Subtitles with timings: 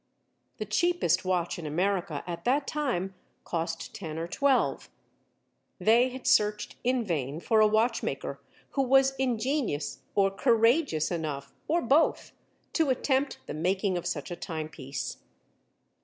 [0.57, 3.13] The cheapest watch in America at that time
[3.43, 4.89] cost ten or twelve.
[5.77, 8.41] They had searched in vain for a watchmaker
[8.71, 12.31] who was ingenious or courageous enough, or both,
[12.73, 15.17] to attempt the making of such a timepiece.